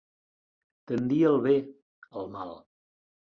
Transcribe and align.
Tendir 0.91 1.19
al 1.31 1.37
bé, 1.49 1.53
al 2.23 2.33
mal. 2.39 2.57